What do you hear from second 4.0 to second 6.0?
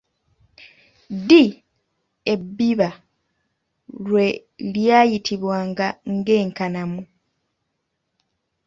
lwe lyayitibwanga